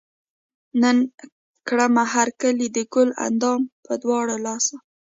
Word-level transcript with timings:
نن 0.81 0.97
کړمه 1.67 2.03
هر 2.13 2.27
کلے 2.41 2.67
د 2.75 2.77
ګل 2.93 3.09
اندام 3.27 3.61
پۀ 3.83 3.93
دواړه 4.01 4.35
لاسه 4.45 4.75